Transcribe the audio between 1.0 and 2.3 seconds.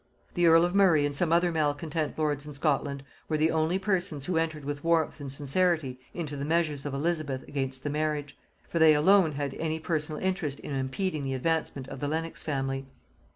and some other malcontent